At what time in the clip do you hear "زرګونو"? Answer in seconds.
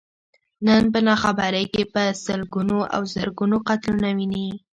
3.13-3.57